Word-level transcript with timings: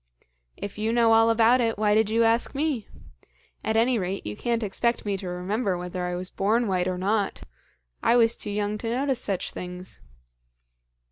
"If 0.57 0.79
you 0.79 0.91
know 0.91 1.13
all 1.13 1.29
about 1.29 1.61
it, 1.61 1.77
why 1.77 1.93
did 1.93 2.09
you 2.09 2.23
ask 2.23 2.55
me? 2.55 2.87
At 3.63 3.77
any 3.77 3.99
rate, 3.99 4.25
you 4.25 4.35
can't 4.35 4.63
expect 4.63 5.05
me 5.05 5.15
to 5.17 5.27
remember 5.29 5.77
whether 5.77 6.05
I 6.05 6.15
was 6.15 6.31
born 6.31 6.67
white 6.67 6.87
or 6.87 6.97
not. 6.97 7.43
I 8.01 8.15
was 8.15 8.35
too 8.35 8.49
young 8.49 8.79
to 8.79 8.89
notice 8.89 9.21
such 9.21 9.51
things." 9.51 9.99